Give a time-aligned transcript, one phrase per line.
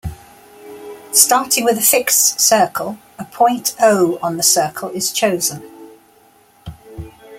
[1.11, 5.61] Starting with a fixed circle, a point O on the circle is chosen.